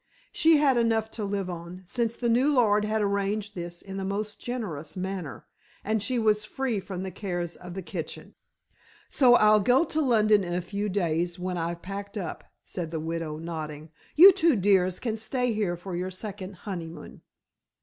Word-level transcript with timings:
She 0.31 0.57
had 0.57 0.77
enough 0.77 1.11
to 1.11 1.23
live 1.23 1.47
on 1.47 1.83
since 1.85 2.15
the 2.15 2.27
new 2.27 2.51
lord 2.51 2.85
had 2.85 3.03
arranged 3.03 3.53
this 3.53 3.83
in 3.83 3.99
a 3.99 4.03
most 4.03 4.39
generous 4.41 4.95
manner 4.97 5.45
and 5.83 6.01
she 6.01 6.17
was 6.17 6.43
free 6.43 6.79
from 6.79 7.03
the 7.03 7.11
cares 7.11 7.55
of 7.55 7.75
the 7.75 7.83
kitchen. 7.83 8.33
"So 9.11 9.35
I'll 9.35 9.59
go 9.59 9.85
to 9.85 10.01
London 10.01 10.43
in 10.43 10.55
a 10.55 10.61
few 10.61 10.89
days 10.89 11.37
when 11.37 11.55
I've 11.55 11.83
packed 11.83 12.17
up," 12.17 12.43
said 12.65 12.89
the 12.89 12.99
widow 12.99 13.37
nodding, 13.37 13.91
"you 14.15 14.31
two 14.33 14.55
dears 14.55 14.97
can 14.99 15.17
stay 15.17 15.53
here 15.53 15.77
for 15.77 15.95
your 15.95 16.09
second 16.09 16.55
honeymoon." 16.65 17.21